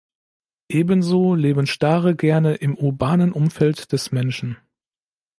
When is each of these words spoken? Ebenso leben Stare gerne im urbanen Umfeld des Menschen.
Ebenso 0.67 1.35
leben 1.35 1.67
Stare 1.67 2.15
gerne 2.15 2.55
im 2.55 2.75
urbanen 2.75 3.31
Umfeld 3.33 3.91
des 3.91 4.11
Menschen. 4.11 4.57